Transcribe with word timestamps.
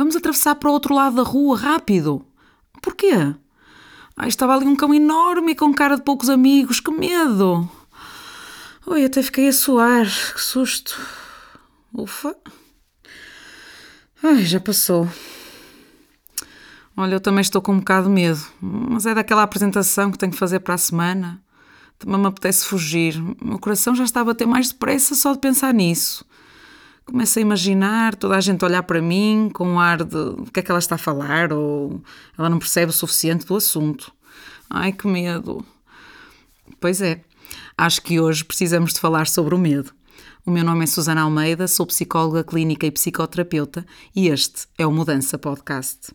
Vamos 0.00 0.16
atravessar 0.16 0.54
para 0.54 0.70
o 0.70 0.72
outro 0.72 0.94
lado 0.94 1.16
da 1.16 1.22
rua, 1.22 1.58
rápido. 1.58 2.24
Porquê? 2.80 3.12
Ai, 4.16 4.28
estava 4.28 4.54
ali 4.54 4.64
um 4.64 4.74
cão 4.74 4.94
enorme 4.94 5.54
com 5.54 5.74
cara 5.74 5.96
de 5.96 6.02
poucos 6.02 6.30
amigos, 6.30 6.80
que 6.80 6.90
medo! 6.90 7.70
Oi, 8.86 9.04
até 9.04 9.22
fiquei 9.22 9.48
a 9.48 9.52
suar, 9.52 10.06
que 10.06 10.40
susto. 10.40 10.98
Ufa. 11.92 12.34
Ai, 14.22 14.42
já 14.46 14.58
passou. 14.58 15.06
Olha, 16.96 17.16
eu 17.16 17.20
também 17.20 17.42
estou 17.42 17.60
com 17.60 17.74
um 17.74 17.80
bocado 17.80 18.06
de 18.06 18.14
medo, 18.14 18.40
mas 18.58 19.04
é 19.04 19.14
daquela 19.14 19.42
apresentação 19.42 20.10
que 20.10 20.16
tenho 20.16 20.32
que 20.32 20.38
fazer 20.38 20.60
para 20.60 20.76
a 20.76 20.78
semana. 20.78 21.44
Também 21.98 22.18
me 22.18 22.26
apetece 22.26 22.64
fugir. 22.64 23.22
O 23.38 23.46
meu 23.46 23.58
coração 23.58 23.94
já 23.94 24.04
está 24.04 24.22
a 24.22 24.24
bater 24.24 24.46
mais 24.46 24.70
depressa 24.70 25.14
só 25.14 25.34
de 25.34 25.40
pensar 25.40 25.74
nisso. 25.74 26.24
Começo 27.10 27.40
a 27.40 27.42
imaginar 27.42 28.14
toda 28.14 28.36
a 28.36 28.40
gente 28.40 28.64
olhar 28.64 28.84
para 28.84 29.02
mim 29.02 29.50
com 29.52 29.66
um 29.66 29.80
ar 29.80 30.04
de 30.04 30.16
o 30.16 30.44
que 30.44 30.60
é 30.60 30.62
que 30.62 30.70
ela 30.70 30.78
está 30.78 30.94
a 30.94 30.98
falar 30.98 31.52
ou 31.52 32.00
ela 32.38 32.48
não 32.48 32.60
percebe 32.60 32.90
o 32.90 32.94
suficiente 32.94 33.44
do 33.44 33.56
assunto. 33.56 34.12
Ai, 34.70 34.92
que 34.92 35.08
medo. 35.08 35.64
Pois 36.78 37.02
é, 37.02 37.20
acho 37.76 38.00
que 38.02 38.20
hoje 38.20 38.44
precisamos 38.44 38.92
de 38.92 39.00
falar 39.00 39.26
sobre 39.26 39.56
o 39.56 39.58
medo. 39.58 39.92
O 40.46 40.52
meu 40.52 40.64
nome 40.64 40.84
é 40.84 40.86
Susana 40.86 41.22
Almeida, 41.22 41.66
sou 41.66 41.84
psicóloga 41.84 42.44
clínica 42.44 42.86
e 42.86 42.92
psicoterapeuta 42.92 43.84
e 44.14 44.28
este 44.28 44.68
é 44.78 44.86
o 44.86 44.92
Mudança 44.92 45.36
Podcast. 45.36 46.14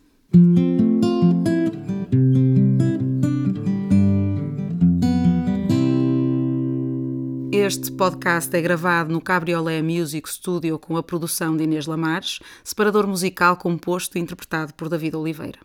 Este 7.65 7.91
podcast 7.91 8.55
é 8.55 8.61
gravado 8.61 9.11
no 9.11 9.19
Cabriolé 9.19 9.81
Music 9.81 10.29
Studio 10.29 10.77
com 10.77 10.97
a 10.97 11.01
produção 11.01 11.57
de 11.57 11.63
Inês 11.63 11.87
Lamares, 11.87 12.39
separador 12.63 13.07
musical 13.07 13.57
composto 13.57 14.19
e 14.19 14.21
interpretado 14.21 14.71
por 14.75 14.87
David 14.87 15.15
Oliveira. 15.15 15.57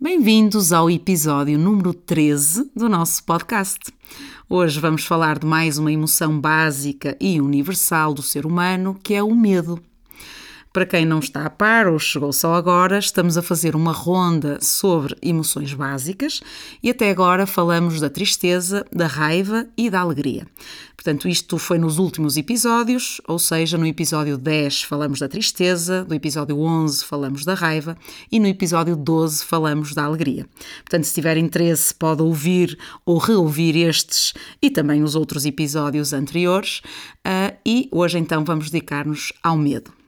Bem-vindos 0.00 0.72
ao 0.72 0.90
episódio 0.90 1.58
número 1.58 1.92
13 1.92 2.70
do 2.74 2.88
nosso 2.88 3.22
podcast. 3.24 3.92
Hoje 4.48 4.80
vamos 4.80 5.04
falar 5.04 5.38
de 5.38 5.44
mais 5.44 5.76
uma 5.76 5.92
emoção 5.92 6.40
básica 6.40 7.14
e 7.20 7.38
universal 7.38 8.14
do 8.14 8.22
ser 8.22 8.46
humano, 8.46 8.98
que 9.02 9.12
é 9.12 9.22
o 9.22 9.34
medo. 9.34 9.82
Para 10.72 10.86
quem 10.86 11.04
não 11.04 11.18
está 11.18 11.44
a 11.44 11.50
par 11.50 11.86
ou 11.86 11.98
chegou 11.98 12.32
só 12.32 12.54
agora, 12.54 12.98
estamos 12.98 13.36
a 13.36 13.42
fazer 13.42 13.76
uma 13.76 13.92
ronda 13.92 14.58
sobre 14.62 15.14
emoções 15.20 15.74
básicas 15.74 16.40
e 16.82 16.88
até 16.88 17.10
agora 17.10 17.46
falamos 17.46 18.00
da 18.00 18.08
tristeza, 18.08 18.82
da 18.90 19.06
raiva 19.06 19.66
e 19.76 19.90
da 19.90 20.00
alegria. 20.00 20.46
Portanto, 20.96 21.28
isto 21.28 21.58
foi 21.58 21.78
nos 21.78 21.98
últimos 21.98 22.38
episódios, 22.38 23.20
ou 23.28 23.38
seja, 23.38 23.76
no 23.76 23.86
episódio 23.86 24.38
10 24.38 24.84
falamos 24.84 25.18
da 25.18 25.28
tristeza, 25.28 26.06
no 26.08 26.14
episódio 26.14 26.58
11 26.58 27.04
falamos 27.04 27.44
da 27.44 27.52
raiva 27.52 27.94
e 28.30 28.40
no 28.40 28.46
episódio 28.46 28.96
12 28.96 29.44
falamos 29.44 29.92
da 29.92 30.04
alegria. 30.04 30.46
Portanto, 30.84 31.04
se 31.04 31.12
tiver 31.12 31.36
interesse, 31.36 31.94
pode 31.94 32.22
ouvir 32.22 32.78
ou 33.04 33.18
reouvir 33.18 33.76
estes 33.76 34.32
e 34.62 34.70
também 34.70 35.02
os 35.02 35.14
outros 35.14 35.44
episódios 35.44 36.14
anteriores. 36.14 36.80
Uh, 37.26 37.54
e 37.66 37.88
hoje 37.92 38.18
então 38.18 38.42
vamos 38.42 38.70
dedicar-nos 38.70 39.34
ao 39.42 39.58
medo. 39.58 40.01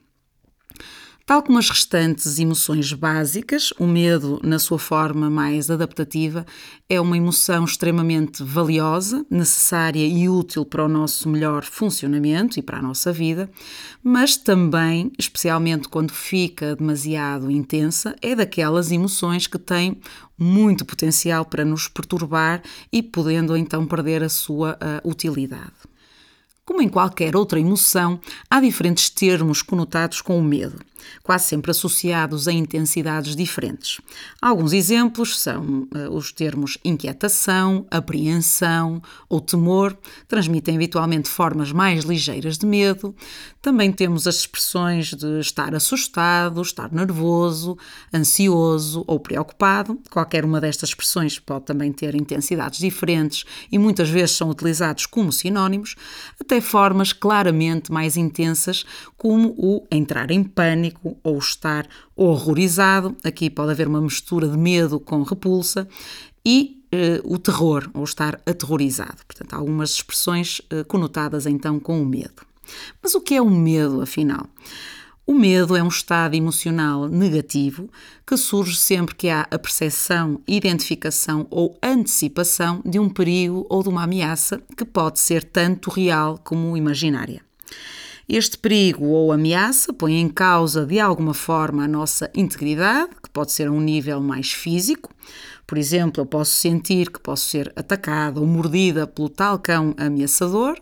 Tal 1.27 1.43
como 1.43 1.59
as 1.59 1.71
restantes 1.71 2.39
emoções 2.39 2.93
básicas, 2.93 3.73
o 3.79 3.87
medo, 3.87 4.39
na 4.45 4.59
sua 4.59 4.79
forma 4.79 5.31
mais 5.31 5.71
adaptativa, 5.71 6.45
é 6.87 7.01
uma 7.01 7.17
emoção 7.17 7.65
extremamente 7.65 8.43
valiosa, 8.43 9.25
necessária 9.31 10.07
e 10.07 10.29
útil 10.29 10.67
para 10.67 10.85
o 10.85 10.89
nosso 10.89 11.27
melhor 11.31 11.65
funcionamento 11.65 12.59
e 12.59 12.63
para 12.63 12.77
a 12.77 12.83
nossa 12.83 13.11
vida, 13.11 13.51
mas 14.03 14.37
também, 14.37 15.11
especialmente 15.19 15.89
quando 15.89 16.13
fica 16.13 16.77
demasiado 16.77 17.51
intensa, 17.51 18.15
é 18.21 18.35
daquelas 18.35 18.93
emoções 18.93 19.47
que 19.47 19.59
têm 19.59 19.99
muito 20.39 20.85
potencial 20.85 21.47
para 21.47 21.65
nos 21.65 21.89
perturbar 21.89 22.63
e 22.93 23.03
podendo 23.03 23.57
então 23.57 23.87
perder 23.87 24.23
a 24.23 24.29
sua 24.29 24.73
uh, 24.75 25.09
utilidade. 25.09 25.94
Como 26.67 26.81
em 26.81 26.89
qualquer 26.89 27.37
outra 27.37 27.61
emoção, 27.61 28.19
há 28.49 28.59
diferentes 28.59 29.11
termos 29.11 29.61
conotados 29.61 30.23
com 30.23 30.39
o 30.39 30.43
medo, 30.43 30.79
quase 31.23 31.45
sempre 31.45 31.71
associados 31.71 32.49
a 32.49 32.53
intensidades 32.53 33.37
diferentes. 33.37 34.01
Alguns 34.41 34.73
exemplos 34.73 35.39
são 35.39 35.87
uh, 35.95 36.11
os 36.11 36.33
termos 36.33 36.79
inquietação, 36.83 37.87
apreensão 37.91 39.03
ou 39.29 39.43
temor, 39.43 39.95
transmitem 40.27 40.77
habitualmente 40.77 41.29
formas 41.29 41.71
mais 41.71 42.05
ligeiras 42.05 42.57
de 42.57 42.65
medo. 42.65 43.15
Também 43.65 43.91
temos 43.91 44.27
as 44.27 44.41
expressões 44.41 45.15
de 45.15 45.41
estar 45.41 45.75
assustado, 45.75 46.61
estar 46.61 46.93
nervoso, 46.93 47.79
ansioso 48.13 49.03
ou 49.07 49.19
preocupado. 49.19 49.99
Qualquer 50.11 50.45
uma 50.45 50.61
destas 50.61 50.91
expressões 50.91 51.39
pode 51.39 51.65
também 51.65 51.91
ter 51.91 52.15
intensidades 52.15 52.79
diferentes 52.79 53.47
e 53.73 53.79
muitas 53.79 54.11
vezes 54.11 54.37
são 54.37 54.51
utilizados 54.51 55.07
como 55.07 55.33
sinónimos, 55.33 55.97
até 56.39 56.61
formas 56.61 57.15
claramente 57.15 57.91
mais 57.91 58.19
intensas, 58.19 58.85
como 59.17 59.55
o 59.57 59.87
entrar 59.91 60.31
em 60.31 60.45
pânico 60.45 61.17
ou 61.25 61.39
estar 61.39 61.89
horrorizado. 62.15 63.17
Aqui 63.25 63.49
pode 63.49 63.71
haver 63.71 63.89
uma 63.89 64.03
mistura 64.03 64.47
de 64.47 64.59
medo 64.59 65.01
com 65.01 65.23
repulsa 65.23 65.89
e 66.45 66.85
eh, 66.93 67.23
o 67.25 67.39
terror 67.39 67.91
ou 67.95 68.05
estar 68.05 68.39
aterrorizado. 68.45 69.25
Portanto, 69.27 69.55
algumas 69.55 69.93
expressões 69.93 70.61
eh, 70.69 70.85
conotadas 70.85 71.47
então 71.47 71.81
com 71.81 72.03
o 72.03 72.05
medo. 72.05 72.45
Mas 73.03 73.15
o 73.15 73.21
que 73.21 73.35
é 73.35 73.43
o 73.43 73.51
medo, 73.51 74.01
afinal? 74.01 74.49
O 75.27 75.33
medo 75.33 75.75
é 75.75 75.83
um 75.83 75.89
estado 75.89 76.35
emocional 76.35 77.09
negativo 77.09 77.89
que 78.27 78.37
surge 78.37 78.77
sempre 78.77 79.15
que 79.15 79.31
há 79.31 79.47
a 79.51 79.59
percepção, 79.59 80.39
identificação 80.47 81.47
ou 81.51 81.79
antecipação 81.83 82.83
de 82.85 82.99
um 82.99 83.09
perigo 83.09 83.65
ou 83.71 83.83
de 83.83 83.89
uma 83.89 84.03
ameaça 84.03 84.61
que 84.77 84.85
pode 84.85 85.19
ser 85.19 85.43
tanto 85.43 85.89
real 85.89 86.39
como 86.45 86.77
imaginária. 86.77 87.41
Este 88.29 88.59
perigo 88.59 89.07
ou 89.07 89.33
ameaça 89.33 89.95
põe 89.95 90.21
em 90.21 90.29
causa 90.29 90.85
de 90.85 91.01
alguma 91.01 91.33
forma 91.33 91.85
a 91.85 91.89
nossa 91.89 92.31
integridade, 92.35 93.11
que 93.23 93.31
pode 93.31 93.53
ser 93.53 93.69
a 93.69 93.73
um 93.73 93.81
nível 93.81 94.21
mais 94.21 94.53
físico. 94.53 95.11
Por 95.67 95.79
exemplo, 95.79 96.21
eu 96.21 96.27
posso 96.27 96.53
sentir 96.53 97.11
que 97.11 97.19
posso 97.19 97.49
ser 97.49 97.73
atacada 97.75 98.41
ou 98.41 98.47
mordida 98.47 99.07
pelo 99.07 99.31
tal 99.31 99.59
cão 99.59 99.95
ameaçador 99.97 100.79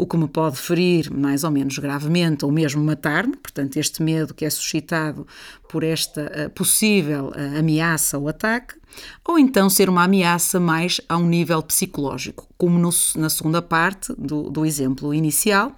o 0.00 0.06
que 0.06 0.16
me 0.16 0.26
pode 0.26 0.56
ferir 0.56 1.12
mais 1.12 1.44
ou 1.44 1.50
menos 1.50 1.78
gravemente 1.78 2.44
ou 2.44 2.50
mesmo 2.50 2.82
matar-me. 2.82 3.36
Portanto, 3.36 3.76
este 3.76 4.02
medo 4.02 4.32
que 4.32 4.46
é 4.46 4.50
suscitado 4.50 5.26
por 5.68 5.84
esta 5.84 6.46
uh, 6.46 6.50
possível 6.50 7.26
uh, 7.28 7.58
ameaça 7.58 8.18
ou 8.18 8.26
ataque, 8.26 8.74
ou 9.28 9.38
então 9.38 9.68
ser 9.68 9.90
uma 9.90 10.04
ameaça 10.04 10.58
mais 10.58 11.02
a 11.06 11.18
um 11.18 11.26
nível 11.26 11.62
psicológico, 11.62 12.48
como 12.56 12.78
no, 12.78 12.88
na 13.16 13.28
segunda 13.28 13.60
parte 13.60 14.14
do, 14.16 14.48
do 14.48 14.64
exemplo 14.64 15.12
inicial. 15.12 15.68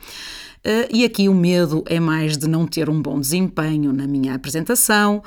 Uh, 0.64 0.86
e 0.90 1.04
aqui 1.04 1.28
o 1.28 1.34
medo 1.34 1.82
é 1.86 1.98
mais 1.98 2.38
de 2.38 2.46
não 2.46 2.64
ter 2.64 2.88
um 2.88 3.02
bom 3.02 3.18
desempenho 3.18 3.92
na 3.92 4.06
minha 4.06 4.34
apresentação, 4.34 5.20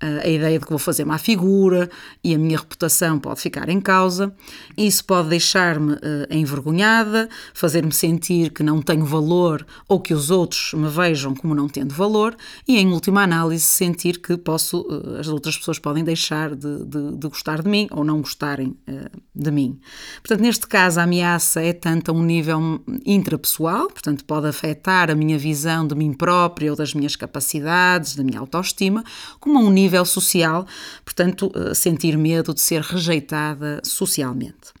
a 0.00 0.28
ideia 0.28 0.58
de 0.58 0.64
que 0.64 0.70
vou 0.70 0.78
fazer 0.78 1.04
má 1.04 1.18
figura 1.18 1.90
e 2.24 2.34
a 2.34 2.38
minha 2.38 2.58
reputação 2.58 3.18
pode 3.18 3.40
ficar 3.40 3.68
em 3.68 3.80
causa. 3.80 4.34
Isso 4.76 5.04
pode 5.04 5.28
deixar-me 5.28 5.92
uh, 5.92 5.98
envergonhada, 6.30 7.28
fazer-me 7.52 7.92
sentir 7.92 8.50
que 8.50 8.62
não 8.62 8.80
tenho 8.80 9.04
valor 9.04 9.66
ou 9.86 10.00
que 10.00 10.14
os 10.14 10.30
outros 10.30 10.72
me 10.74 10.88
vejam 10.88 11.34
como 11.34 11.54
não 11.54 11.68
tendo 11.68 11.94
valor 11.94 12.34
e, 12.66 12.78
em 12.78 12.92
última 12.92 13.22
análise, 13.22 13.64
sentir 13.64 14.20
que 14.20 14.36
posso, 14.36 14.80
uh, 14.80 15.18
as 15.18 15.28
outras 15.28 15.58
pessoas 15.58 15.78
podem 15.78 16.02
deixar 16.02 16.54
de, 16.54 16.84
de, 16.84 17.16
de, 17.16 17.28
gostar 17.28 17.62
de 17.62 17.68
mim 17.68 17.86
ou 17.90 18.02
não 18.02 18.20
gostarem 18.20 18.68
uh, 18.88 19.20
de 19.34 19.50
mim. 19.50 19.78
Portanto, 20.22 20.40
neste 20.40 20.66
caso, 20.66 21.00
a 21.00 21.02
ameaça 21.02 21.60
é 21.60 21.72
tanto 21.72 22.10
a 22.10 22.14
um 22.14 22.22
nível 22.22 22.80
intrapessoal, 23.04 23.88
portanto, 23.88 24.24
pode 24.24 24.46
afetar 24.46 25.10
a 25.10 25.14
minha 25.14 25.38
visão 25.38 25.86
de 25.86 25.94
mim 25.94 26.12
própria 26.12 26.70
ou 26.70 26.76
das 26.76 26.94
minhas 26.94 27.16
capacidades, 27.16 28.16
da 28.16 28.24
minha 28.24 28.40
autoestima, 28.40 29.04
como 29.38 29.58
a 29.58 29.62
um 29.62 29.70
nível 29.70 29.89
nível 29.90 30.04
social, 30.04 30.66
portanto, 31.04 31.50
eh, 31.54 31.74
sentir 31.74 32.16
medo 32.16 32.54
de 32.54 32.60
ser 32.60 32.80
rejeitada 32.82 33.80
socialmente. 33.82 34.72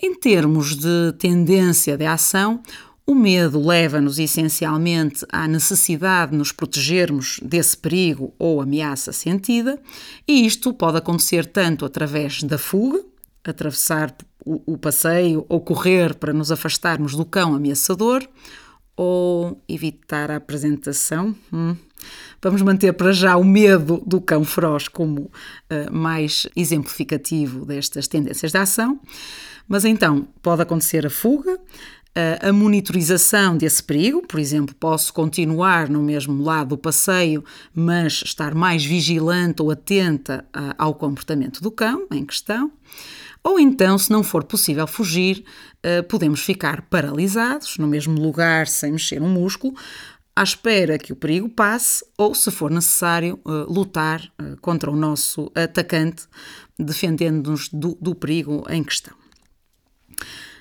Em 0.00 0.14
termos 0.14 0.76
de 0.76 1.12
tendência 1.18 1.96
de 1.96 2.04
ação, 2.04 2.60
o 3.06 3.14
medo 3.14 3.64
leva-nos 3.64 4.18
essencialmente 4.18 5.24
à 5.32 5.48
necessidade 5.48 6.32
de 6.32 6.36
nos 6.36 6.52
protegermos 6.52 7.40
desse 7.42 7.76
perigo 7.76 8.34
ou 8.38 8.60
ameaça 8.60 9.12
sentida, 9.12 9.80
e 10.26 10.44
isto 10.44 10.74
pode 10.74 10.98
acontecer 10.98 11.46
tanto 11.46 11.84
através 11.86 12.42
da 12.42 12.58
fuga, 12.58 13.02
atravessar 13.44 14.14
o, 14.44 14.76
passeio 14.76 15.44
ou 15.48 15.60
correr 15.60 16.14
para 16.14 16.32
nos 16.32 16.50
afastarmos 16.52 17.14
do 17.14 17.24
cão 17.24 17.54
ameaçador, 17.54 18.26
ou 18.98 19.62
evitar 19.68 20.28
a 20.28 20.36
apresentação. 20.36 21.32
Hum. 21.52 21.76
Vamos 22.42 22.62
manter 22.62 22.92
para 22.92 23.12
já 23.12 23.36
o 23.36 23.44
medo 23.44 24.02
do 24.04 24.20
cão 24.20 24.44
feroz 24.44 24.88
como 24.88 25.20
uh, 25.20 25.30
mais 25.92 26.48
exemplificativo 26.56 27.64
destas 27.64 28.08
tendências 28.08 28.50
de 28.50 28.58
ação. 28.58 28.98
Mas 29.68 29.84
então 29.84 30.26
pode 30.42 30.62
acontecer 30.62 31.06
a 31.06 31.10
fuga, 31.10 31.60
a 32.40 32.52
monitorização 32.52 33.56
desse 33.56 33.82
perigo, 33.82 34.26
por 34.26 34.40
exemplo, 34.40 34.74
posso 34.74 35.12
continuar 35.12 35.88
no 35.88 36.02
mesmo 36.02 36.42
lado 36.42 36.70
do 36.70 36.78
passeio, 36.78 37.44
mas 37.72 38.22
estar 38.24 38.54
mais 38.54 38.84
vigilante 38.84 39.62
ou 39.62 39.70
atenta 39.70 40.44
ao 40.76 40.94
comportamento 40.94 41.60
do 41.60 41.70
cão 41.70 42.06
em 42.10 42.24
questão. 42.24 42.72
Ou 43.44 43.60
então, 43.60 43.96
se 43.96 44.10
não 44.10 44.24
for 44.24 44.42
possível 44.42 44.86
fugir, 44.86 45.44
podemos 46.08 46.40
ficar 46.40 46.82
paralisados 46.82 47.78
no 47.78 47.86
mesmo 47.86 48.20
lugar 48.20 48.66
sem 48.66 48.92
mexer 48.92 49.22
um 49.22 49.28
músculo, 49.28 49.74
à 50.34 50.42
espera 50.42 50.98
que 50.98 51.12
o 51.12 51.16
perigo 51.16 51.48
passe 51.48 52.04
ou, 52.16 52.34
se 52.34 52.50
for 52.50 52.70
necessário, 52.70 53.40
lutar 53.68 54.22
contra 54.60 54.90
o 54.90 54.96
nosso 54.96 55.50
atacante, 55.54 56.26
defendendo-nos 56.78 57.68
do, 57.68 57.96
do 58.00 58.14
perigo 58.14 58.64
em 58.68 58.82
questão. 58.84 59.18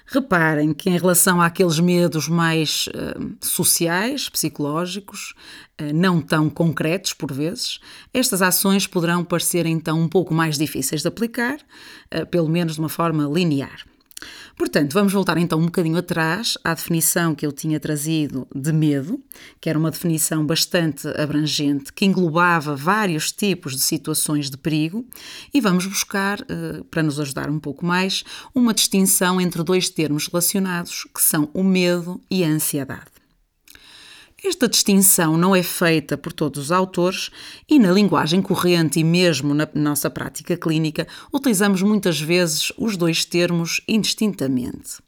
Reparem 0.09 0.73
que, 0.73 0.89
em 0.89 0.97
relação 0.97 1.41
àqueles 1.41 1.79
medos 1.79 2.29
mais 2.29 2.87
uh, 2.87 3.45
sociais, 3.45 4.29
psicológicos, 4.29 5.33
uh, 5.81 5.93
não 5.93 6.21
tão 6.21 6.49
concretos 6.49 7.13
por 7.13 7.29
vezes, 7.33 7.79
estas 8.13 8.41
ações 8.41 8.87
poderão 8.87 9.25
parecer 9.25 9.65
então 9.65 9.99
um 9.99 10.07
pouco 10.07 10.33
mais 10.33 10.57
difíceis 10.57 11.01
de 11.01 11.09
aplicar, 11.09 11.57
uh, 11.57 12.25
pelo 12.27 12.47
menos 12.47 12.75
de 12.75 12.79
uma 12.79 12.87
forma 12.87 13.25
linear. 13.25 13.85
Portanto, 14.57 14.93
vamos 14.93 15.13
voltar 15.13 15.37
então 15.37 15.59
um 15.59 15.65
bocadinho 15.65 15.97
atrás 15.97 16.57
à 16.63 16.73
definição 16.73 17.35
que 17.35 17.45
eu 17.45 17.51
tinha 17.51 17.79
trazido 17.79 18.47
de 18.53 18.73
medo, 18.73 19.21
que 19.61 19.69
era 19.69 19.77
uma 19.77 19.91
definição 19.91 20.45
bastante 20.45 21.07
abrangente, 21.09 21.93
que 21.93 22.05
englobava 22.05 22.75
vários 22.75 23.31
tipos 23.31 23.75
de 23.75 23.81
situações 23.81 24.49
de 24.49 24.57
perigo, 24.57 25.05
e 25.53 25.61
vamos 25.61 25.85
buscar, 25.85 26.41
eh, 26.41 26.83
para 26.89 27.03
nos 27.03 27.19
ajudar 27.19 27.49
um 27.49 27.59
pouco 27.59 27.85
mais, 27.85 28.23
uma 28.53 28.73
distinção 28.73 29.39
entre 29.39 29.63
dois 29.63 29.89
termos 29.89 30.27
relacionados, 30.27 31.05
que 31.13 31.21
são 31.21 31.49
o 31.53 31.63
medo 31.63 32.19
e 32.29 32.43
a 32.43 32.47
ansiedade. 32.47 33.16
Esta 34.47 34.69
distinção 34.69 35.37
não 35.37 35.53
é 35.53 35.61
feita 35.61 36.17
por 36.17 36.31
todos 36.31 36.63
os 36.63 36.71
autores 36.71 37.29
e, 37.69 37.77
na 37.77 37.91
linguagem 37.91 38.41
corrente 38.41 38.97
e 38.97 39.03
mesmo 39.03 39.53
na 39.53 39.67
nossa 39.75 40.09
prática 40.09 40.55
clínica, 40.55 41.05
utilizamos 41.33 41.81
muitas 41.81 42.21
vezes 42.21 42.71
os 42.77 42.95
dois 42.95 43.25
termos 43.25 43.81
indistintamente. 43.85 45.03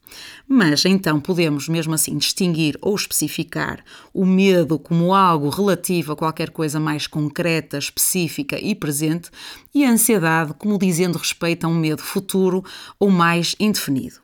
Mas 0.46 0.84
então 0.84 1.22
podemos 1.22 1.70
mesmo 1.70 1.94
assim 1.94 2.18
distinguir 2.18 2.78
ou 2.82 2.94
especificar 2.94 3.82
o 4.14 4.26
medo 4.26 4.78
como 4.78 5.16
algo 5.16 5.48
relativo 5.48 6.12
a 6.12 6.18
qualquer 6.18 6.50
coisa 6.50 6.78
mais 6.78 7.08
concreta, 7.08 7.78
específica 7.78 8.60
e 8.60 8.76
presente, 8.76 9.32
e 9.74 9.86
a 9.86 9.90
ansiedade 9.90 10.54
como 10.56 10.78
dizendo 10.78 11.18
respeito 11.18 11.66
a 11.66 11.70
um 11.70 11.76
medo 11.76 12.02
futuro 12.02 12.62
ou 13.00 13.10
mais 13.10 13.56
indefinido. 13.58 14.20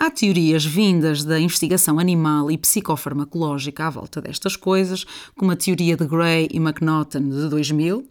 Há 0.00 0.12
teorias 0.12 0.64
vindas 0.64 1.24
da 1.24 1.40
investigação 1.40 1.98
animal 1.98 2.52
e 2.52 2.56
psicofarmacológica 2.56 3.88
à 3.88 3.90
volta 3.90 4.20
destas 4.20 4.54
coisas, 4.54 5.04
como 5.36 5.50
a 5.50 5.56
teoria 5.56 5.96
de 5.96 6.06
Gray 6.06 6.46
e 6.52 6.58
McNaughton 6.58 7.28
de 7.28 7.48
2000, 7.48 8.08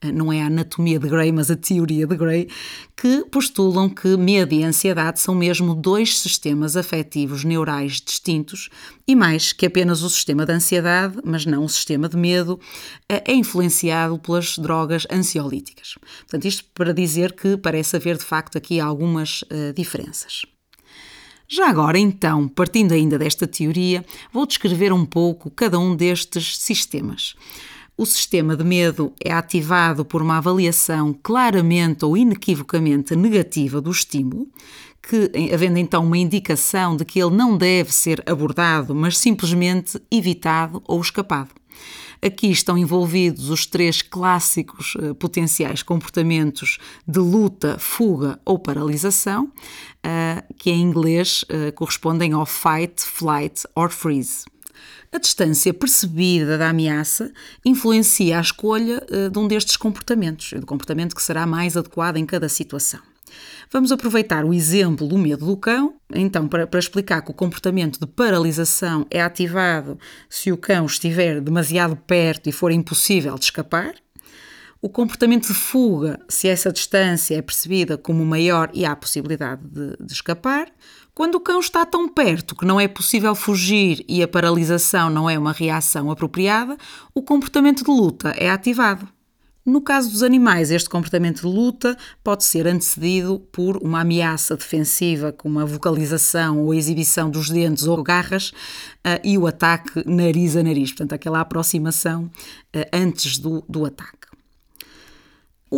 eh, 0.00 0.10
não 0.10 0.32
é 0.32 0.40
a 0.40 0.46
anatomia 0.46 0.98
de 0.98 1.06
Gray, 1.06 1.30
mas 1.30 1.50
a 1.50 1.56
teoria 1.56 2.06
de 2.06 2.16
Gray, 2.16 2.48
que 2.96 3.26
postulam 3.30 3.90
que 3.90 4.16
medo 4.16 4.54
e 4.54 4.64
ansiedade 4.64 5.20
são 5.20 5.34
mesmo 5.34 5.74
dois 5.74 6.18
sistemas 6.18 6.74
afetivos 6.74 7.44
neurais 7.44 8.00
distintos 8.00 8.70
e 9.06 9.14
mais 9.14 9.52
que 9.52 9.66
apenas 9.66 10.02
o 10.02 10.08
sistema 10.08 10.46
de 10.46 10.52
ansiedade, 10.52 11.18
mas 11.22 11.44
não 11.44 11.64
o 11.64 11.68
sistema 11.68 12.08
de 12.08 12.16
medo, 12.16 12.58
eh, 13.10 13.22
é 13.26 13.34
influenciado 13.34 14.18
pelas 14.18 14.56
drogas 14.56 15.06
ansiolíticas. 15.12 15.96
Portanto, 16.20 16.46
isto 16.46 16.64
para 16.72 16.94
dizer 16.94 17.34
que 17.34 17.58
parece 17.58 17.94
haver 17.96 18.16
de 18.16 18.24
facto 18.24 18.56
aqui 18.56 18.80
algumas 18.80 19.42
uh, 19.42 19.74
diferenças. 19.74 20.46
Já 21.48 21.68
agora, 21.68 21.98
então, 21.98 22.48
partindo 22.48 22.92
ainda 22.92 23.16
desta 23.16 23.46
teoria, 23.46 24.04
vou 24.32 24.46
descrever 24.46 24.92
um 24.92 25.06
pouco 25.06 25.50
cada 25.50 25.78
um 25.78 25.94
destes 25.94 26.58
sistemas. 26.58 27.36
O 27.96 28.04
sistema 28.04 28.56
de 28.56 28.64
medo 28.64 29.12
é 29.24 29.32
ativado 29.32 30.04
por 30.04 30.20
uma 30.20 30.38
avaliação 30.38 31.16
claramente 31.22 32.04
ou 32.04 32.16
inequivocamente 32.16 33.14
negativa 33.14 33.80
do 33.80 33.90
estímulo, 33.90 34.48
que, 35.00 35.30
havendo 35.54 35.78
então 35.78 36.04
uma 36.04 36.18
indicação 36.18 36.96
de 36.96 37.04
que 37.04 37.22
ele 37.22 37.34
não 37.34 37.56
deve 37.56 37.92
ser 37.92 38.22
abordado, 38.28 38.94
mas 38.94 39.16
simplesmente 39.16 40.00
evitado 40.10 40.82
ou 40.86 41.00
escapado. 41.00 41.50
Aqui 42.22 42.50
estão 42.50 42.78
envolvidos 42.78 43.50
os 43.50 43.66
três 43.66 44.02
clássicos 44.02 44.94
uh, 44.94 45.14
potenciais 45.14 45.82
comportamentos 45.82 46.78
de 47.06 47.18
luta, 47.18 47.78
fuga 47.78 48.40
ou 48.44 48.58
paralisação, 48.58 49.44
uh, 49.44 50.54
que 50.56 50.70
em 50.70 50.82
inglês 50.82 51.44
uh, 51.44 51.72
correspondem 51.74 52.32
ao 52.32 52.46
fight, 52.46 53.02
flight 53.02 53.66
or 53.74 53.90
freeze. 53.90 54.44
A 55.12 55.18
distância 55.18 55.72
percebida 55.72 56.58
da 56.58 56.70
ameaça 56.70 57.32
influencia 57.64 58.38
a 58.38 58.40
escolha 58.40 59.00
de 59.32 59.38
um 59.38 59.48
destes 59.48 59.76
comportamentos, 59.76 60.52
do 60.52 60.66
comportamento 60.66 61.14
que 61.14 61.22
será 61.22 61.46
mais 61.46 61.76
adequado 61.76 62.18
em 62.18 62.26
cada 62.26 62.48
situação. 62.48 63.00
Vamos 63.70 63.90
aproveitar 63.90 64.44
o 64.44 64.54
exemplo 64.54 65.06
do 65.06 65.18
medo 65.18 65.44
do 65.46 65.56
cão, 65.56 65.94
então, 66.12 66.46
para, 66.46 66.66
para, 66.66 66.78
explicar 66.78 67.22
que 67.22 67.30
o 67.30 67.34
comportamento 67.34 67.98
de 67.98 68.06
paralisação 68.06 69.06
é 69.10 69.20
ativado 69.20 69.98
se 70.30 70.52
o 70.52 70.56
cão 70.56 70.86
estiver 70.86 71.40
demasiado 71.40 71.96
perto 71.96 72.48
e 72.48 72.52
for 72.52 72.70
impossível 72.70 73.34
de 73.34 73.44
escapar. 73.44 73.94
O 74.80 74.88
comportamento 74.88 75.48
de 75.48 75.54
fuga, 75.54 76.20
se 76.28 76.48
essa 76.48 76.70
distância 76.70 77.34
é 77.34 77.42
percebida 77.42 77.98
como 77.98 78.24
maior 78.24 78.70
e 78.72 78.84
há 78.84 78.94
possibilidade 78.94 79.62
de, 79.64 79.96
de 79.98 80.12
escapar. 80.12 80.68
Quando 81.12 81.36
o 81.36 81.40
cão 81.40 81.58
está 81.58 81.84
tão 81.84 82.08
perto 82.08 82.54
que 82.54 82.66
não 82.66 82.78
é 82.78 82.86
possível 82.86 83.34
fugir 83.34 84.04
e 84.06 84.22
a 84.22 84.28
paralisação 84.28 85.08
não 85.08 85.28
é 85.28 85.38
uma 85.38 85.50
reação 85.50 86.10
apropriada, 86.10 86.76
o 87.14 87.22
comportamento 87.22 87.82
de 87.82 87.90
luta 87.90 88.34
é 88.36 88.50
ativado. 88.50 89.08
No 89.66 89.80
caso 89.80 90.08
dos 90.12 90.22
animais, 90.22 90.70
este 90.70 90.88
comportamento 90.88 91.40
de 91.40 91.46
luta 91.48 91.96
pode 92.22 92.44
ser 92.44 92.68
antecedido 92.68 93.40
por 93.50 93.78
uma 93.78 94.02
ameaça 94.02 94.56
defensiva, 94.56 95.32
como 95.32 95.58
a 95.58 95.64
vocalização 95.64 96.62
ou 96.62 96.70
a 96.70 96.76
exibição 96.76 97.28
dos 97.28 97.50
dentes 97.50 97.84
ou 97.84 98.00
garras, 98.00 98.50
uh, 98.50 99.18
e 99.24 99.36
o 99.36 99.44
ataque 99.44 100.08
nariz 100.08 100.54
a 100.54 100.62
nariz, 100.62 100.90
portanto, 100.90 101.14
aquela 101.14 101.40
aproximação 101.40 102.26
uh, 102.26 102.88
antes 102.92 103.38
do, 103.38 103.64
do 103.68 103.84
ataque. 103.84 104.25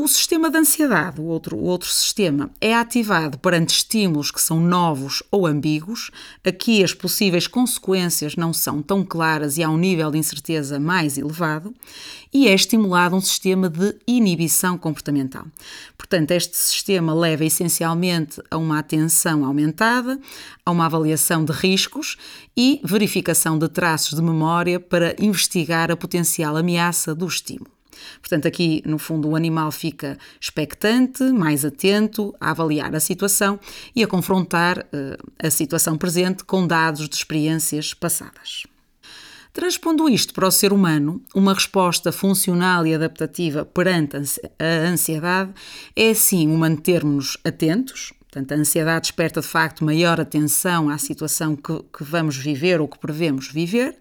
O 0.00 0.06
sistema 0.06 0.48
de 0.48 0.56
ansiedade, 0.56 1.20
o 1.20 1.24
outro, 1.24 1.56
o 1.56 1.64
outro 1.64 1.88
sistema, 1.88 2.52
é 2.60 2.72
ativado 2.72 3.36
perante 3.36 3.70
estímulos 3.70 4.30
que 4.30 4.40
são 4.40 4.60
novos 4.60 5.24
ou 5.28 5.44
ambíguos. 5.44 6.12
Aqui 6.44 6.84
as 6.84 6.94
possíveis 6.94 7.48
consequências 7.48 8.36
não 8.36 8.52
são 8.52 8.80
tão 8.80 9.04
claras 9.04 9.58
e 9.58 9.62
há 9.64 9.68
um 9.68 9.76
nível 9.76 10.08
de 10.12 10.16
incerteza 10.16 10.78
mais 10.78 11.18
elevado. 11.18 11.74
E 12.32 12.46
é 12.46 12.54
estimulado 12.54 13.16
um 13.16 13.20
sistema 13.20 13.68
de 13.68 13.96
inibição 14.06 14.78
comportamental. 14.78 15.46
Portanto, 15.96 16.30
este 16.30 16.56
sistema 16.56 17.12
leva 17.12 17.44
essencialmente 17.44 18.40
a 18.52 18.56
uma 18.56 18.78
atenção 18.78 19.44
aumentada, 19.44 20.16
a 20.64 20.70
uma 20.70 20.86
avaliação 20.86 21.44
de 21.44 21.50
riscos 21.50 22.16
e 22.56 22.80
verificação 22.84 23.58
de 23.58 23.68
traços 23.68 24.16
de 24.16 24.22
memória 24.22 24.78
para 24.78 25.16
investigar 25.18 25.90
a 25.90 25.96
potencial 25.96 26.56
ameaça 26.56 27.16
do 27.16 27.26
estímulo. 27.26 27.77
Portanto, 28.20 28.46
aqui, 28.46 28.82
no 28.84 28.98
fundo, 28.98 29.28
o 29.28 29.36
animal 29.36 29.70
fica 29.70 30.18
expectante, 30.40 31.22
mais 31.24 31.64
atento 31.64 32.34
a 32.40 32.50
avaliar 32.50 32.94
a 32.94 33.00
situação 33.00 33.58
e 33.94 34.02
a 34.02 34.06
confrontar 34.06 34.78
uh, 34.78 35.32
a 35.38 35.50
situação 35.50 35.96
presente 35.96 36.44
com 36.44 36.66
dados 36.66 37.08
de 37.08 37.16
experiências 37.16 37.94
passadas. 37.94 38.64
Transpondo 39.52 40.08
isto 40.08 40.34
para 40.34 40.46
o 40.46 40.50
ser 40.50 40.72
humano, 40.72 41.20
uma 41.34 41.54
resposta 41.54 42.12
funcional 42.12 42.86
e 42.86 42.94
adaptativa 42.94 43.64
perante 43.64 44.16
a 44.16 44.88
ansiedade 44.88 45.52
é, 45.96 46.14
sim, 46.14 46.48
o 46.48 46.56
mantermos-nos 46.56 47.38
atentos, 47.44 48.12
Portanto, 48.30 48.52
a 48.52 48.56
ansiedade 48.56 49.00
desperta 49.02 49.40
de 49.40 49.46
facto 49.46 49.82
maior 49.82 50.20
atenção 50.20 50.90
à 50.90 50.98
situação 50.98 51.56
que, 51.56 51.82
que, 51.96 52.04
vamos 52.04 52.36
viver 52.36 52.78
ou 52.78 52.86
que 52.86 52.98
prevemos 52.98 53.50
viver. 53.50 53.96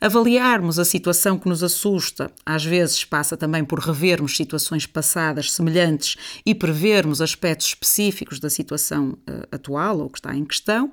Avaliarmos 0.00 0.78
a 0.78 0.84
situação 0.84 1.38
que 1.38 1.48
nos 1.48 1.62
assusta, 1.62 2.30
às 2.46 2.64
vezes 2.64 3.04
passa 3.04 3.36
também 3.36 3.64
por 3.64 3.80
revermos 3.80 4.36
situações 4.36 4.86
passadas 4.86 5.52
semelhantes 5.52 6.16
e 6.46 6.54
prevermos 6.54 7.20
aspectos 7.20 7.68
específicos 7.68 8.38
da 8.38 8.48
situação 8.48 9.18
uh, 9.28 9.48
atual 9.50 9.98
ou 9.98 10.08
que 10.08 10.18
está 10.18 10.34
em 10.34 10.44
questão, 10.44 10.92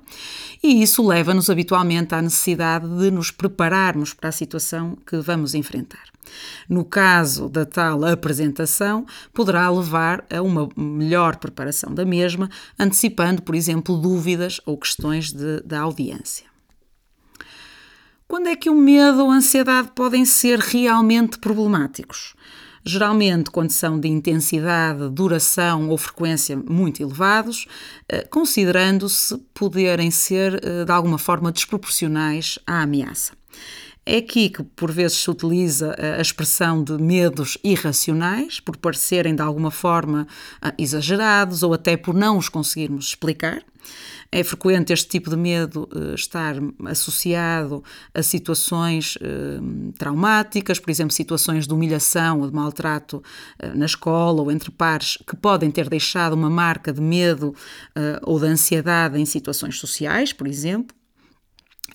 e 0.62 0.82
isso 0.82 1.06
leva-nos 1.06 1.48
habitualmente 1.48 2.14
à 2.14 2.22
necessidade 2.22 2.88
de 2.98 3.10
nos 3.10 3.30
prepararmos 3.30 4.12
para 4.12 4.28
a 4.28 4.32
situação 4.32 4.96
que 5.06 5.18
vamos 5.18 5.54
enfrentar. 5.54 6.04
No 6.68 6.84
caso 6.84 7.48
da 7.48 7.64
tal 7.64 8.04
apresentação, 8.04 9.06
poderá 9.32 9.70
levar 9.70 10.24
a 10.28 10.42
uma 10.42 10.68
melhor 10.76 11.36
preparação 11.36 11.94
da 11.94 12.04
mesma, 12.04 12.50
antecipando, 12.76 13.42
por 13.42 13.54
exemplo, 13.54 13.96
dúvidas 13.96 14.60
ou 14.66 14.76
questões 14.76 15.32
de, 15.32 15.60
da 15.60 15.80
audiência. 15.80 16.55
Quando 18.28 18.48
é 18.48 18.56
que 18.56 18.68
o 18.68 18.74
medo 18.74 19.24
ou 19.24 19.30
a 19.30 19.36
ansiedade 19.36 19.92
podem 19.94 20.24
ser 20.24 20.58
realmente 20.58 21.38
problemáticos? 21.38 22.34
geralmente 22.88 23.50
quando 23.50 23.70
são 23.70 23.98
de 23.98 24.06
intensidade, 24.06 25.10
duração 25.10 25.88
ou 25.90 25.98
frequência 25.98 26.56
muito 26.56 27.02
elevados, 27.02 27.66
eh, 28.08 28.24
considerando-se 28.30 29.36
poderem 29.52 30.08
ser 30.12 30.64
eh, 30.64 30.84
de 30.84 30.92
alguma 30.92 31.18
forma 31.18 31.50
desproporcionais 31.50 32.60
à 32.64 32.82
ameaça. 32.82 33.32
É 34.08 34.18
aqui 34.18 34.48
que 34.48 34.62
por 34.62 34.92
vezes 34.92 35.18
se 35.18 35.28
utiliza 35.28 35.96
a 35.98 36.20
expressão 36.20 36.80
de 36.80 36.92
medos 36.92 37.58
irracionais, 37.64 38.60
por 38.60 38.76
parecerem 38.76 39.34
de 39.34 39.42
alguma 39.42 39.72
forma 39.72 40.28
ah, 40.62 40.72
exagerados 40.78 41.64
ou 41.64 41.74
até 41.74 41.96
por 41.96 42.14
não 42.14 42.38
os 42.38 42.48
conseguirmos 42.48 43.08
explicar. 43.08 43.64
É 44.30 44.44
frequente 44.44 44.92
este 44.92 45.08
tipo 45.08 45.28
de 45.28 45.36
medo 45.36 45.88
uh, 45.92 46.14
estar 46.14 46.54
associado 46.84 47.82
a 48.14 48.22
situações 48.22 49.16
uh, 49.16 49.92
traumáticas, 49.98 50.78
por 50.78 50.90
exemplo, 50.90 51.12
situações 51.12 51.66
de 51.66 51.74
humilhação 51.74 52.40
ou 52.40 52.48
de 52.48 52.54
maltrato 52.54 53.20
na 53.74 53.86
escola 53.86 54.40
ou 54.40 54.52
entre 54.52 54.70
pares, 54.70 55.18
que 55.26 55.34
podem 55.34 55.70
ter 55.70 55.88
deixado 55.88 56.34
uma 56.34 56.50
marca 56.50 56.92
de 56.92 57.00
medo 57.00 57.54
ou 58.22 58.38
de 58.38 58.46
ansiedade 58.46 59.20
em 59.20 59.24
situações 59.24 59.78
sociais, 59.78 60.32
por 60.32 60.46
exemplo. 60.46 60.95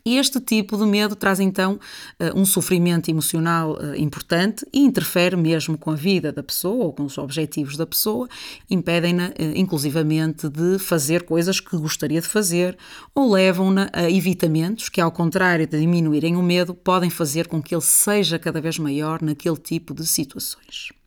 Este 0.03 0.39
tipo 0.39 0.77
de 0.77 0.85
medo 0.85 1.15
traz 1.15 1.39
então 1.39 1.79
eh, 2.19 2.31
um 2.35 2.43
sofrimento 2.43 3.09
emocional 3.09 3.77
eh, 3.79 3.99
importante 3.99 4.65
e 4.73 4.79
interfere 4.79 5.35
mesmo 5.35 5.77
com 5.77 5.91
a 5.91 5.95
vida 5.95 6.31
da 6.31 6.41
pessoa 6.41 6.85
ou 6.85 6.93
com 6.93 7.03
os 7.03 7.17
objetivos 7.17 7.77
da 7.77 7.85
pessoa, 7.85 8.27
impedem-na 8.69 9.31
eh, 9.37 9.53
inclusivamente 9.55 10.49
de 10.49 10.79
fazer 10.79 11.23
coisas 11.23 11.59
que 11.59 11.77
gostaria 11.77 12.19
de 12.19 12.27
fazer 12.27 12.77
ou 13.13 13.31
levam-na 13.31 13.89
a 13.93 14.09
evitamentos 14.09 14.89
que, 14.89 14.99
ao 14.99 15.11
contrário 15.11 15.67
de 15.67 15.79
diminuírem 15.79 16.35
o 16.35 16.41
medo, 16.41 16.73
podem 16.73 17.09
fazer 17.09 17.47
com 17.47 17.61
que 17.61 17.75
ele 17.75 17.81
seja 17.81 18.39
cada 18.39 18.59
vez 18.59 18.79
maior 18.79 19.21
naquele 19.21 19.57
tipo 19.57 19.93
de 19.93 20.05
situações. 20.07 21.00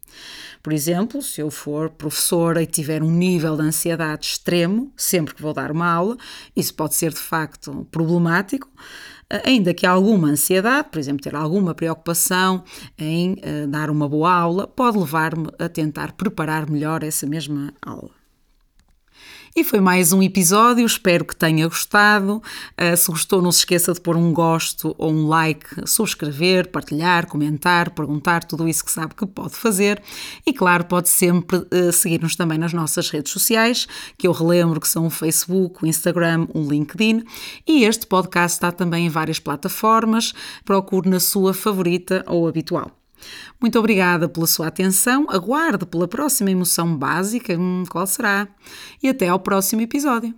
Por 0.62 0.73
exemplo, 0.73 1.21
se 1.21 1.40
eu 1.40 1.50
for 1.50 1.90
professora 1.90 2.62
e 2.62 2.66
tiver 2.66 3.02
um 3.02 3.11
nível 3.11 3.56
de 3.56 3.62
ansiedade 3.62 4.26
extremo, 4.26 4.90
sempre 4.97 5.35
que 5.35 5.42
vou 5.42 5.52
dar 5.52 5.71
uma 5.71 5.87
aula, 5.87 6.16
isso 6.56 6.75
pode 6.75 6.94
ser 6.94 7.12
de 7.12 7.21
facto 7.21 7.87
problemático, 7.90 8.68
eh, 9.28 9.42
ainda 9.44 9.75
que 9.75 9.87
alguma 9.87 10.28
ansiedade, 10.28 10.88
por 10.90 10.99
exemplo, 10.99 11.23
ter 11.23 11.35
alguma 11.35 11.75
preocupação 11.75 12.64
em 12.97 13.33
uh, 13.35 13.66
dar 13.68 13.90
uma 13.90 14.09
boa 14.09 14.33
aula, 14.33 14.66
pode 14.66 14.99
levar-me 14.99 15.49
a 15.59 15.68
tentar 15.68 16.12
preparar 16.12 16.71
melhor 16.71 17.02
essa 17.02 17.26
mesma 17.26 17.73
aula. 17.83 18.23
E 19.56 19.62
foi 19.62 19.78
mais 19.78 20.12
um 20.12 20.21
episódio, 20.21 20.85
espero 20.85 21.25
que 21.25 21.37
tenha 21.37 21.68
gostado. 21.68 22.42
Uh, 22.76 22.97
se 22.97 23.09
gostou, 23.09 23.40
não 23.40 23.52
se 23.52 23.61
esqueça 23.61 23.92
de 23.92 24.00
pôr 24.00 24.16
um 24.16 24.33
gosto 24.33 24.97
ou 24.99 25.12
um 25.12 25.28
like, 25.28 25.88
subscrever, 25.88 26.68
partilhar, 26.71 27.28
comentar, 27.28 27.90
perguntar, 27.90 28.42
tudo 28.42 28.66
isso 28.66 28.85
que 28.85 28.90
sabe 28.90 29.14
que 29.14 29.25
pode 29.25 29.54
fazer. 29.54 30.02
E 30.44 30.52
claro, 30.52 30.87
pode 30.87 31.09
sempre 31.09 31.59
uh, 31.59 31.92
seguir-nos 31.92 32.35
também 32.35 32.59
nas 32.59 32.73
nossas 32.73 33.09
redes 33.11 33.30
sociais, 33.30 33.87
que 34.18 34.26
eu 34.26 34.33
relembro 34.33 34.80
que 34.80 34.88
são 34.88 35.06
o 35.06 35.11
Facebook, 35.11 35.85
o 35.85 35.87
Instagram, 35.87 36.49
o 36.52 36.68
LinkedIn. 36.68 37.23
E 37.64 37.85
este 37.85 38.09
podcast 38.09 38.56
está 38.56 38.73
também 38.73 39.06
em 39.06 39.09
várias 39.09 39.38
plataformas. 39.38 40.33
Procure 40.64 41.09
na 41.09 41.21
sua 41.21 41.54
favorita 41.54 42.25
ou 42.26 42.49
habitual. 42.49 43.03
Muito 43.60 43.78
obrigada 43.78 44.28
pela 44.28 44.46
sua 44.46 44.66
atenção. 44.68 45.26
Aguarde 45.28 45.86
pela 45.86 46.08
próxima 46.08 46.50
emoção 46.50 46.96
básica, 46.96 47.56
hum, 47.58 47.84
qual 47.88 48.06
será? 48.06 48.48
E 49.02 49.08
até 49.08 49.28
ao 49.28 49.38
próximo 49.38 49.82
episódio. 49.82 50.34